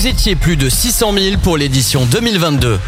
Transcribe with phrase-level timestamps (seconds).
[0.00, 2.80] Vous étiez plus de 600 000 pour l'édition 2022.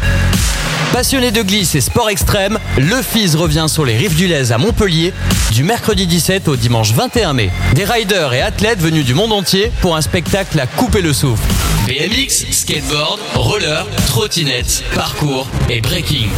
[0.91, 4.57] Passionné de glisse et sport extrême, le FIS revient sur les rives du Lez à
[4.57, 5.13] Montpellier
[5.51, 7.51] du mercredi 17 au dimanche 21 mai.
[7.75, 11.43] Des riders et athlètes venus du monde entier pour un spectacle à couper le souffle.
[11.85, 16.29] BMX, skateboard, roller, trottinette, parcours et breaking.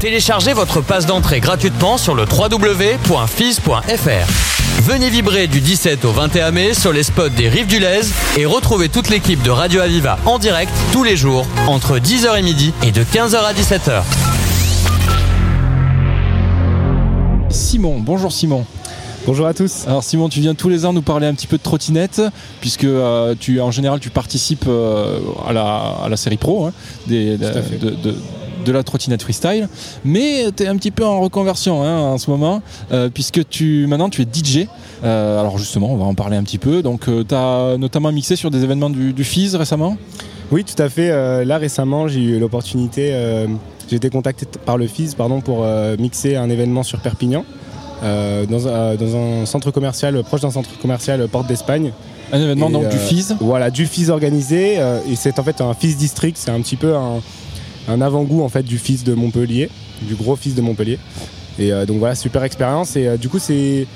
[0.00, 3.70] Téléchargez votre passe d'entrée gratuitement sur le www.fis.fr.
[4.80, 8.00] Venez vibrer du 17 au 21 mai sur les spots des Rives du Lez
[8.38, 12.42] et retrouvez toute l'équipe de Radio Aviva en direct tous les jours entre 10h et
[12.42, 14.02] midi et de 15h à 17h.
[17.50, 18.64] Simon, bonjour Simon.
[19.26, 19.86] Bonjour à tous.
[19.86, 22.22] Alors Simon, tu viens tous les ans nous parler un petit peu de trottinette,
[22.62, 25.64] puisque euh, tu, en général tu participes euh, à, la,
[26.04, 26.72] à, la, série pro hein,
[27.06, 28.16] des, de, de, de,
[28.66, 29.68] la trottinette freestyle,
[30.04, 33.86] mais tu es un petit peu en reconversion hein, en ce moment, euh, puisque tu,
[33.86, 34.66] maintenant tu es DJ.
[35.02, 36.82] alors justement, on va en parler un petit peu.
[36.82, 39.96] Donc tu as notamment mixé sur des événements du, du FIS récemment?
[40.50, 41.44] Oui, tout à fait.
[41.44, 43.14] là récemment, j'ai eu l'opportunité,
[43.88, 45.64] j'ai été contacté par le FIS pardon, pour
[45.98, 47.44] mixer un événement sur Perpignan.
[48.02, 51.92] Euh, dans, un, dans, un, centre commercial, proche d'un centre commercial Porte d'Espagne.
[52.32, 54.76] Un événement donc du FIS Voilà, du FIS organisé.
[54.78, 57.20] Euh, et c'est en fait un FIS district, c'est un petit peu un,
[57.88, 59.70] un avant-goût en fait du FIS de Montpellier,
[60.02, 60.98] du gros FIS de Montpellier.
[61.58, 62.96] Et euh, donc voilà, super expérience.
[62.96, 63.86] Et du coup, c'est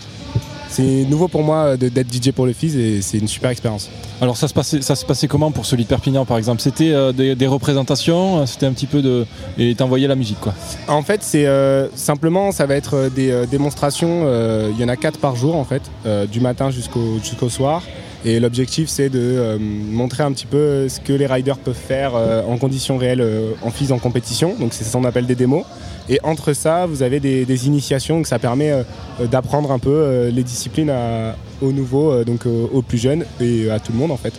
[0.74, 3.88] c'est nouveau pour moi d'être DJ pour le FIS et c'est une super expérience.
[4.20, 6.60] Alors ça se passait, ça se passait comment pour celui de Perpignan par exemple?
[6.60, 9.24] C'était euh, des, des, représentations, c'était un petit peu de
[9.56, 10.52] et t'envoyais la musique quoi?
[10.88, 14.26] En fait c'est euh, simplement ça va être des euh, démonstrations.
[14.70, 15.82] Il y en a quatre par jour en fait,
[16.30, 17.82] du matin jusqu'au jusqu'au soir.
[18.26, 22.12] Et l'objectif, c'est de euh, montrer un petit peu ce que les riders peuvent faire
[22.14, 24.54] euh, en conditions réelles euh, en FIS en compétition.
[24.58, 25.64] Donc c'est ce qu'on appelle des démos.
[26.08, 28.84] Et entre ça, vous avez des, initiations, donc ça permet
[29.30, 33.90] d'apprendre un peu les disciplines à, aux nouveaux, donc aux plus jeunes et à tout
[33.90, 34.34] le monde en fait.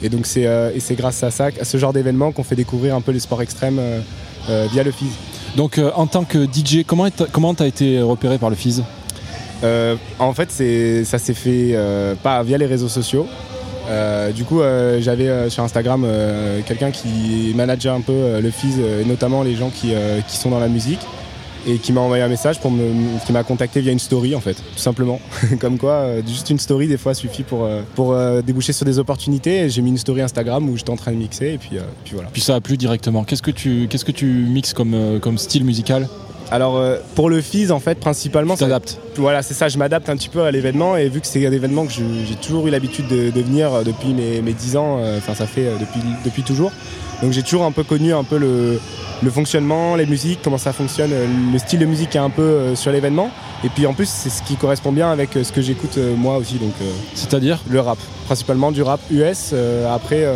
[0.00, 0.46] Et donc c'est
[0.92, 3.80] grâce à ça, à ce genre d'événement qu'on fait découvrir un peu les sports extrêmes
[4.46, 5.10] via le FIS.
[5.56, 8.82] Donc en tant que DJ, comment tu as été repéré par le FIS
[9.64, 10.50] euh, en fait,
[11.04, 13.26] ça s'est fait euh, pas via les réseaux sociaux.
[13.90, 14.60] Euh, du coup,
[15.00, 16.06] j'avais sur Instagram
[16.66, 19.92] quelqu'un qui manageait un peu le FIS, et notamment les gens qui,
[20.28, 21.00] sont dans la musique
[21.66, 24.40] et qui m'a envoyé un message pour me, qui m'a contacté via une story en
[24.40, 25.20] fait, tout simplement.
[25.58, 29.70] Comme quoi, juste une story des fois suffit pour, pour déboucher sur des opportunités.
[29.70, 31.78] J'ai mis une story Instagram où j'étais en train de mixer et puis,
[32.12, 32.28] voilà.
[32.30, 33.24] Puis ça a plu directement.
[33.24, 36.06] Qu'est-ce que tu, qu'est-ce que tu mixes comme style musical?
[36.50, 38.98] Alors euh, pour le FIS en fait principalement tu t'adaptes.
[39.16, 41.52] voilà c'est ça je m'adapte un petit peu à l'événement et vu que c'est un
[41.52, 45.34] événement que j'ai toujours eu l'habitude de, venir euh, depuis mes, 10 ans euh, enfin
[45.34, 46.72] ça fait depuis, depuis toujours
[47.22, 48.80] donc j'ai toujours un peu connu un peu le,
[49.22, 51.10] le, fonctionnement les musiques comment ça fonctionne
[51.52, 53.30] le style de musique est un peu sur l'événement
[53.64, 56.56] et puis en plus c'est ce qui correspond bien avec ce que j'écoute moi aussi
[56.56, 56.74] donc
[57.14, 59.54] c'est-à-dire le rap principalement du rap US
[59.90, 60.26] après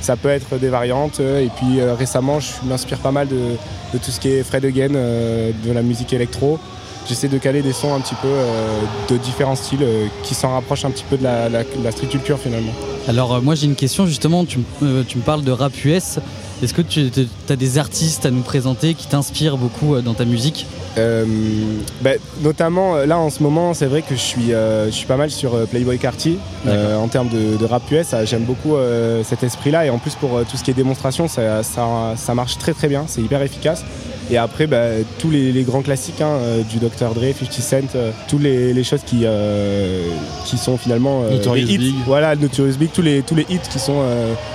[0.00, 3.56] ça peut être des variantes et puis récemment je m'inspire pas mal de
[3.92, 6.58] de tout ce qui est Fred Again, euh, de la musique électro.
[7.06, 10.52] J'essaie de caler des sons un petit peu euh, de différents styles euh, qui s'en
[10.52, 12.72] rapprochent un petit peu de la, street culture finalement.
[13.08, 14.60] Alors moi j'ai une question justement, tu,
[15.08, 16.18] tu, me parles de rap US.
[16.62, 17.10] Est-ce que tu
[17.48, 20.66] as des artistes à nous présenter qui t'inspirent beaucoup dans ta musique?
[20.96, 25.30] Ben, Notamment là en ce moment c'est vrai que je suis, je suis pas mal
[25.30, 28.14] sur Playboy Carty en termes de, rap US.
[28.24, 28.76] J'aime beaucoup
[29.24, 32.34] cet esprit là et en plus pour tout ce qui est démonstration ça, ça, ça
[32.34, 33.84] marche très très bien, c'est hyper efficace.
[34.30, 34.86] Et après, bah,
[35.18, 37.14] tous les, grands classiques hein, euh, du Dr.
[37.14, 40.08] Dre, 50 Cent, euh, toutes les, choses qui, euh,
[40.46, 41.78] qui sont finalement Notorious hits.
[41.78, 41.94] Big.
[42.06, 44.02] Voilà, Notorious Big, tous les, tous les hits qui sont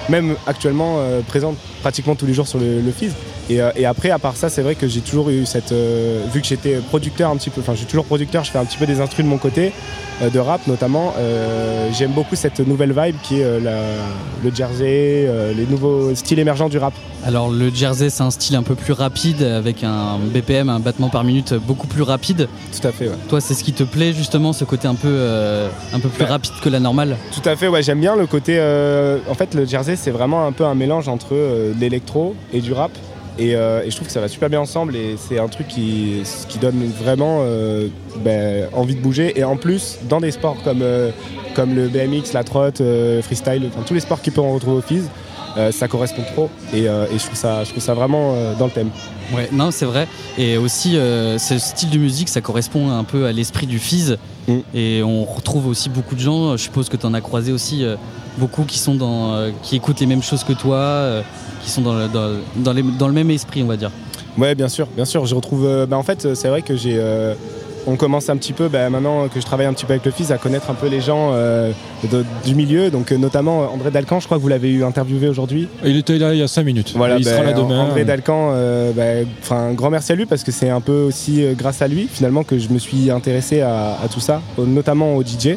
[0.10, 3.14] même actuellement présents pratiquement tous les jours sur le, le Fizz.
[3.50, 5.74] Et, après, à part ça, c'est vrai que j'ai toujours eu cette.
[6.34, 8.66] vu que j'étais producteur un petit peu, enfin, je suis toujours producteur, je fais un
[8.66, 9.72] petit peu des instruments de mon côté,
[10.22, 11.14] de rap notamment.
[11.98, 16.94] J'aime beaucoup cette nouvelle vibe qui est le jersey, les nouveaux styles émergents du rap.
[17.26, 21.10] Alors, le jersey, c'est un style un peu plus rapide avec un BPM, un battement
[21.10, 22.48] par minute beaucoup plus rapide.
[22.80, 23.16] Tout à fait, ouais.
[23.28, 26.24] Toi, c'est ce qui te plaît justement, ce côté un peu, euh, un peu plus
[26.24, 27.18] bah, rapide que la normale?
[27.34, 28.58] Tout à fait, ouais, j'aime bien le côté.
[28.58, 32.62] Euh, en fait, le jersey, c'est vraiment un peu un mélange entre euh, l'électro et
[32.62, 32.92] du rap.
[33.40, 36.24] Et, je trouve que ça va super bien ensemble et c'est un truc qui,
[36.60, 37.44] donne vraiment
[38.18, 39.38] ben, envie de bouger.
[39.40, 40.84] Et en plus, dans des sports comme,
[41.56, 42.82] comme le BMX, la trotte,
[43.22, 45.04] freestyle, tous les sports qui peuvent en retrouver au FIS,
[45.58, 48.66] euh, ça correspond trop et, euh, je, trouve ça, je trouve ça vraiment euh, dans
[48.66, 48.90] le thème.
[49.34, 50.08] Ouais, non, c'est vrai.
[50.38, 54.18] Et aussi, ce style de musique, ça correspond un peu à l'esprit du Fizz.
[54.48, 54.58] Mm.
[54.74, 57.86] Et on retrouve aussi beaucoup de gens, je suppose que tu en as croisé aussi,
[58.38, 61.24] beaucoup qui, sont dans, qui écoutent les mêmes choses que toi,
[61.62, 62.08] qui sont dans le,
[62.56, 63.92] dans, le même esprit, on va dire.
[64.38, 65.26] Ouais, bien sûr, bien sûr.
[65.26, 65.86] Je retrouve.
[65.90, 67.02] Bah, en fait, c'est vrai que j'ai
[67.88, 70.12] on commence un petit peu, bah, maintenant que je travaille un petit peu avec le
[70.12, 71.34] fils, à connaître un peu les gens
[72.46, 72.92] du milieu.
[72.92, 75.68] Donc notamment André Dalcan, je crois que vous l'avez eu interviewé aujourd'hui.
[75.84, 76.94] Il était là il y a 5 minutes.
[76.96, 77.86] Voilà, il sera là demain.
[77.86, 81.88] André Dalcan, un grand merci à lui parce que c'est un peu aussi grâce à
[81.88, 85.56] lui finalement que je me suis intéressé à, à tout ça, notamment au DJ.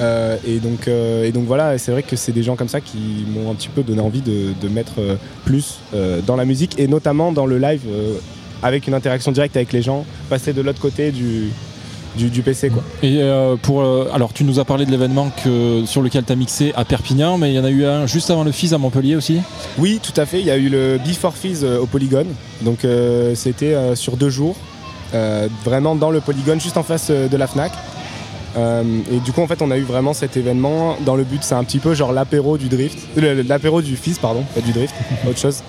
[0.00, 2.80] Euh, et, donc, euh, et donc voilà, c'est vrai que c'est des gens comme ça
[2.80, 5.80] qui m'ont un petit peu donné envie de, mettre euh, plus
[6.26, 7.82] dans la musique et notamment dans le live
[8.62, 11.50] avec une interaction directe avec les gens, passer de l'autre côté du,
[12.16, 12.70] du, PC.
[12.70, 12.82] Quoi.
[13.02, 13.20] Et
[13.62, 13.82] pour,
[14.12, 17.38] alors tu nous as parlé de l'événement que, sur lequel tu as mixé à Perpignan,
[17.38, 19.40] mais il y en a eu un juste avant le FIS à Montpellier aussi?
[19.78, 20.40] Oui, tout à fait.
[20.40, 22.28] Il y a eu le Before FIS au Polygone.
[22.62, 22.86] Donc
[23.34, 24.56] c'était sur deux jours,
[25.64, 27.72] vraiment dans le Polygone, juste en face de la FNAC.
[28.56, 31.42] Euh, et du coup, en fait, on a eu vraiment cet événement dans le but,
[31.42, 34.72] c'est un petit peu genre l'apéro du drift, euh, l'apéro du fizz, pardon, pas du
[34.72, 34.94] drift,
[35.28, 35.62] autre chose.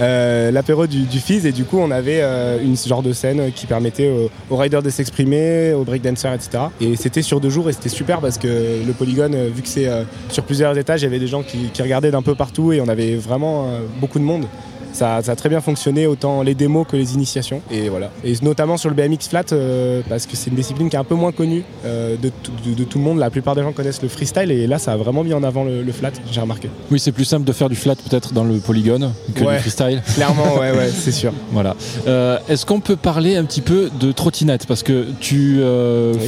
[0.00, 2.22] Euh, l'apéro du, du fizz, et du coup, on avait
[2.62, 4.10] une genre de scène qui permettait
[4.50, 6.64] aux, riders de s'exprimer, aux breakdancers, etc.
[6.80, 8.46] Et c'était sur deux jours et c'était super parce que
[8.86, 9.88] le polygone, vu que c'est
[10.28, 12.80] sur plusieurs étages, il y avait des gens qui, qui regardaient d'un peu partout et
[12.80, 13.68] on avait vraiment
[14.00, 14.46] beaucoup de monde
[14.92, 17.62] ça, a très bien fonctionné, autant les démos que les initiations.
[17.70, 18.10] Et voilà.
[18.24, 21.04] Et notamment sur le BMX flat, euh, parce que c'est une discipline qui est un
[21.04, 23.18] peu moins connue euh, de, tout le monde.
[23.18, 25.64] La plupart des gens connaissent le freestyle et là, ça a vraiment mis en avant
[25.64, 26.70] le, flat, j'ai remarqué.
[26.90, 30.02] Oui, c'est plus simple de faire du flat peut-être dans le polygone que du freestyle.
[30.14, 31.32] Clairement, ouais, ouais, c'est sûr.
[31.52, 31.74] voilà.
[32.06, 34.66] Euh, est-ce qu'on peut parler un petit peu de trottinette?
[34.66, 35.60] Parce que tu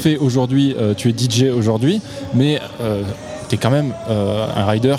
[0.00, 2.00] fais aujourd'hui, tu es DJ aujourd'hui,
[2.34, 2.60] mais
[3.48, 4.96] tu es quand même un rider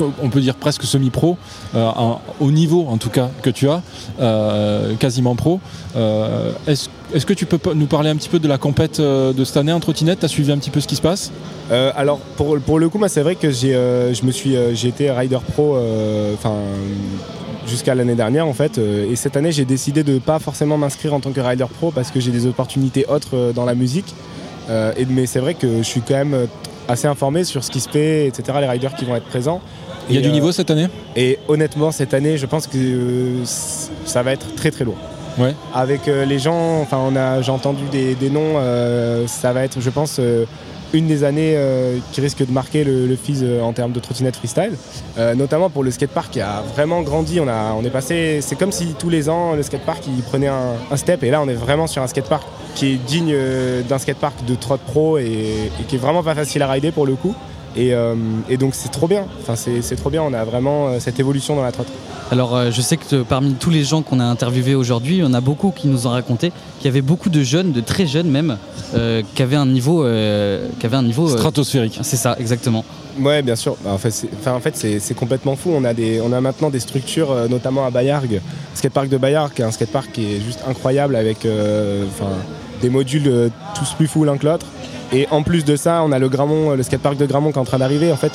[0.00, 1.36] on peut dire presque semi-pro,
[1.74, 1.90] euh,
[2.40, 3.82] au niveau en tout cas que tu as,
[4.20, 5.60] euh, quasiment pro.
[5.96, 9.56] Euh, est-ce que tu peux nous parler un petit peu de la compète de cette
[9.56, 10.20] année en trottinette?
[10.20, 11.32] Tu as suivi un petit peu ce qui se passe?
[11.70, 15.78] Alors pour, le coup, c'est vrai que j'ai été rider pro
[17.66, 21.20] jusqu'à l'année dernière en fait et cette année j'ai décidé de pas forcément m'inscrire en
[21.20, 24.14] tant que rider pro parce que j'ai des opportunités autres dans la musique
[24.68, 26.46] mais c'est vrai que je suis quand même
[26.88, 29.60] assez informé sur ce qui se fait, etc., les riders qui vont être présents.
[30.08, 33.44] Il y a du niveau cette année Et honnêtement, cette année, je pense que euh,
[33.44, 34.98] ça va être très très lourd.
[35.38, 35.54] Ouais.
[35.74, 39.80] Avec euh, les gens, enfin, on a, j'ai entendu des, noms, euh, ça va être,
[39.80, 40.20] je pense,
[40.92, 41.58] une des années
[42.12, 44.76] qui risque de marquer le, le FIS en termes de trottinette freestyle,
[45.34, 47.40] notamment pour le skatepark qui a vraiment grandi.
[47.40, 50.46] On, a, on est passé, c'est comme si tous les ans le skatepark il prenait
[50.46, 52.44] un, step, et là on est vraiment sur un skatepark
[52.76, 53.34] qui est digne
[53.88, 55.24] d'un skatepark de trot pro et,
[55.80, 57.34] et qui est vraiment pas facile à rider pour le coup.
[57.76, 58.14] Euh,
[58.48, 61.56] et, donc c'est trop bien, enfin, c'est trop bien, on a vraiment euh, cette évolution
[61.56, 61.88] dans la trotte.
[62.30, 65.40] Alors euh, je sais que parmi tous les gens qu'on a interviewés aujourd'hui, on a
[65.40, 68.56] beaucoup qui nous ont raconté qu'il y avait beaucoup de jeunes, de très jeunes même,
[69.34, 71.98] qui avaient un niveau, qui avaient un niveau stratosphérique.
[72.02, 72.84] C'est ça, exactement.
[73.20, 73.76] Ouais, bien sûr.
[73.84, 75.70] Bah, en fait, en fait c'est complètement fou.
[75.74, 78.40] On a, des, on a maintenant des structures, notamment à Bayargues,
[78.74, 81.46] skatepark de Bayargues, qui est un skatepark qui est juste incroyable avec
[82.80, 84.66] des modules tous plus fous l'un que l'autre.
[85.12, 87.60] Et en plus de ça, on a le Gramont, le skatepark de Gramont qui est
[87.60, 88.12] en train d'arriver.
[88.12, 88.32] En fait,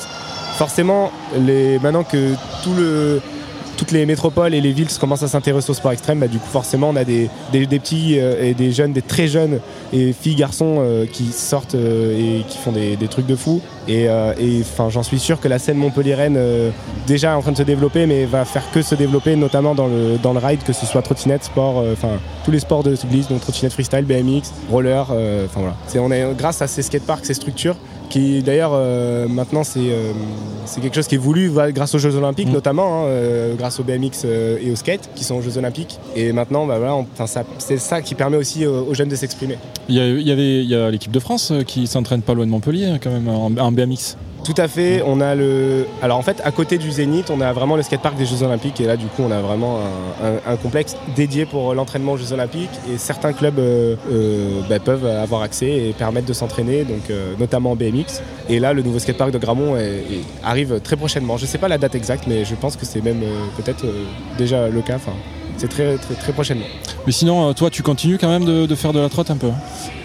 [0.56, 3.20] forcément, les, maintenant que tout le,
[3.80, 6.50] toutes les métropoles et les villes commencent à s'intéresser au sport extrême, bah, du coup
[6.50, 9.58] forcément on a des, petits euh, et des jeunes, des très jeunes
[9.94, 13.62] et filles, garçons euh, qui sortent euh, et qui font des, trucs de fou.
[13.88, 14.06] Et,
[14.90, 16.38] j'en suis sûr que la scène montpelliéraine
[17.06, 19.86] déjà est en train de se développer, mais va faire que se développer, notamment dans
[19.86, 23.40] le, dans ride, que ce soit trottinette, sport, enfin tous les sports de cyclisme, donc
[23.40, 25.74] trottinette freestyle, BMX, roller, enfin voilà.
[25.96, 27.76] on est grâce à ces skateparks, ces structures,
[28.10, 30.12] qui d'ailleurs euh, maintenant euh,
[30.66, 32.52] c'est quelque chose qui est voulu grâce aux Jeux Olympiques mm.
[32.52, 35.98] notamment, hein, euh, grâce au BMX et au skate qui sont aux Jeux Olympiques.
[36.14, 37.04] Et maintenant, bah, voilà,
[37.58, 39.56] c'est ça qui permet aussi aux, jeunes de s'exprimer.
[39.88, 42.86] Il y, avait il y a l'équipe de France qui s'entraîne pas loin de Montpellier
[42.86, 44.16] hein, quand même en BMX.
[44.50, 45.00] Tout à fait.
[45.06, 45.86] On a le.
[46.02, 48.80] Alors en fait, à côté du Zénith, on a vraiment le skatepark des Jeux Olympiques.
[48.80, 49.78] Et là, du coup, on a vraiment
[50.44, 52.80] un, complexe dédié pour l'entraînement aux Jeux Olympiques.
[52.92, 57.34] Et certains clubs euh, euh, bah, peuvent avoir accès et permettre de s'entraîner, donc euh,
[57.38, 58.22] notamment en BMX.
[58.48, 59.76] Et là, le nouveau skatepark de Gramont
[60.42, 61.36] arrive très prochainement.
[61.36, 63.22] Je ne sais pas la date exacte, mais je pense que c'est même
[63.56, 63.86] peut-être
[64.36, 64.98] déjà le cas.
[65.60, 66.66] C'est très, très, très prochainement.
[67.06, 69.50] Mais sinon, toi, tu continues quand même de, de faire de la trotte un peu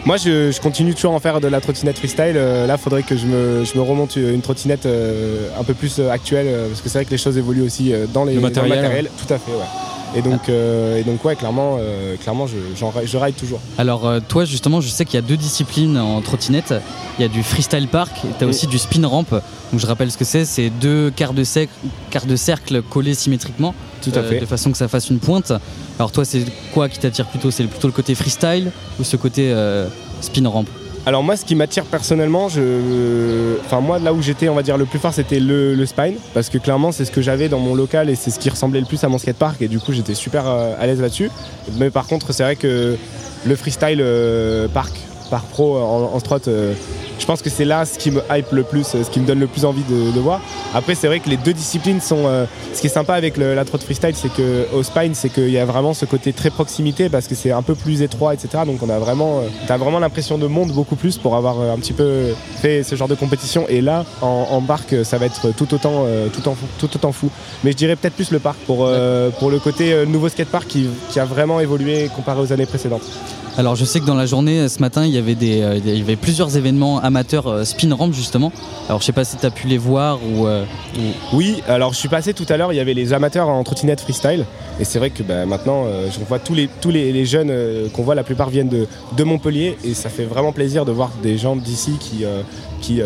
[0.05, 2.35] moi, je, continue toujours à en faire de la trottinette freestyle.
[2.35, 5.73] Euh, là, il faudrait que je me, je me, remonte une trottinette euh, un peu
[5.73, 8.41] plus euh, actuelle, parce que c'est vrai que les choses évoluent aussi dans les le
[8.41, 9.09] matériel.
[9.17, 9.94] Tout à fait, ouais.
[10.15, 11.77] Et donc, et donc ouais, clairement,
[12.21, 13.59] clairement je, je, ride toujours.
[13.77, 16.73] Alors, toi, justement, je sais qu'il y a deux disciplines en trottinette.
[17.19, 19.25] Il y a du freestyle park et tu as aussi du spin ramp.
[19.29, 19.41] Donc,
[19.79, 21.43] je rappelle ce que c'est c'est deux quarts de,
[22.11, 23.73] quarts de cercle collés symétriquement.
[24.01, 24.39] Tout à fait.
[24.39, 25.51] De façon que ça fasse une pointe.
[25.99, 27.51] Alors, toi, c'est quoi qui t'attire plutôt?
[27.51, 29.53] C'est plutôt le côté freestyle ou ce côté
[30.21, 30.65] spin ramp?
[31.07, 34.97] Alors moi, ce qui m'attire personnellement, enfin moi là où j'étais, on va le plus
[34.97, 38.15] fort, c'était le, spine, parce que clairement c'est ce que j'avais dans mon local et
[38.15, 40.73] c'est ce qui ressemblait le plus à mon skatepark et du coup j'étais super euh,
[40.79, 41.29] à l'aise là-dessus.
[41.77, 42.97] Mais par contre, c'est vrai que
[43.45, 44.03] le freestyle
[44.73, 44.95] parc,
[45.29, 46.49] parc pro en, en strut
[47.19, 49.39] je pense que c'est là ce qui me hype le plus, ce qui me donne
[49.39, 50.41] le plus envie de, voir.
[50.73, 52.23] Après, c'est vrai que les deux disciplines sont.
[52.25, 55.49] Euh, ce qui est sympa avec la trot freestyle, c'est que au spine, c'est qu'il
[55.49, 58.63] y a vraiment ce côté très proximité parce que c'est un peu plus étroit, etc.
[58.65, 61.73] Donc on a vraiment, euh, t'as vraiment l'impression de monde beaucoup plus pour avoir euh,
[61.73, 63.65] un petit peu fait ce genre de compétition.
[63.69, 67.29] Et là, en, barque, ça va être tout autant, tout, en, tout autant fou.
[67.63, 68.89] Mais je dirais peut-être plus le parc pour,
[69.39, 73.03] pour le côté nouveau skatepark qui, qui a vraiment évolué comparé aux années précédentes.
[73.57, 75.97] Alors je sais que dans la journée ce matin il y avait, des, euh, il
[75.97, 78.51] y avait plusieurs événements amateurs euh, spin ramp justement.
[78.89, 80.65] Alors je sais pas si tu as pu les voir euh,
[80.97, 83.63] ou, Oui, alors je suis passé tout à l'heure, il y avait les amateurs en
[83.63, 84.45] trottinette freestyle.
[84.77, 87.53] Et c'est vrai que bah, maintenant je vois tous les, tous les, jeunes
[87.93, 91.11] qu'on voit, la plupart viennent de, de, Montpellier et ça fait vraiment plaisir de voir
[91.23, 92.25] des gens d'ici qui,
[92.81, 93.01] qui,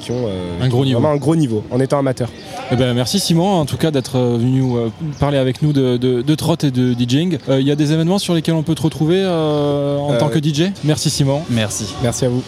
[0.00, 0.28] qui, ont
[0.60, 2.30] un gros vraiment un gros niveau en étant amateurs.
[2.70, 4.72] Eh ben, merci Simon en tout cas d'être venu
[5.18, 7.38] parler avec nous de, de, de trot et de DJing.
[7.48, 10.38] Il y a des événements sur lesquels on peut te retrouver euh, en tant que
[10.38, 10.72] euh, DJ.
[10.84, 11.42] Merci Simon.
[11.50, 11.94] Merci.
[12.02, 12.42] Merci à vous.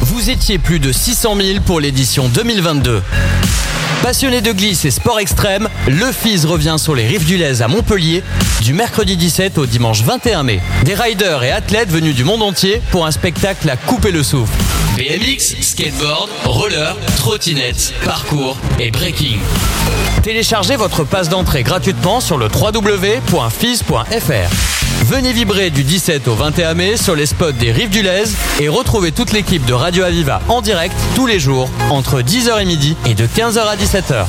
[0.00, 3.02] Vous étiez plus de 600 000 pour l'édition 2022.
[4.02, 7.68] Passionné de glisse et sport extrême, le FIS revient sur les rives du Lez à
[7.68, 8.22] Montpellier
[8.62, 10.60] du mercredi 17 au dimanche 21 mai.
[10.84, 14.52] Des riders et athlètes venus du monde entier pour un spectacle à couper le souffle.
[15.00, 19.38] BMX, skateboard, roller, trottinette, parcours et breaking.
[20.22, 23.94] Téléchargez votre passe d'entrée gratuitement sur le www.fis.fr.
[25.06, 28.24] Venez vibrer du 17 au 21 mai sur les spots des Rives du Lez
[28.60, 32.66] et retrouvez toute l'équipe de Radio Aviva en direct tous les jours entre 10h et
[32.66, 34.26] midi et de 15h à 17h.